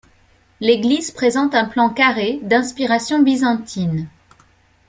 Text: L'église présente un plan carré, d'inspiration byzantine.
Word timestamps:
L'église 0.61 1.11
présente 1.11 1.53
un 1.53 1.65
plan 1.65 1.91
carré, 1.91 2.39
d'inspiration 2.41 3.21
byzantine. 3.21 4.07